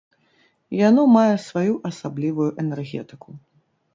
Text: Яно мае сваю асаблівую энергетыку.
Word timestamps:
Яно 0.87 1.01
мае 1.17 1.35
сваю 1.49 1.73
асаблівую 1.89 2.49
энергетыку. 2.63 3.29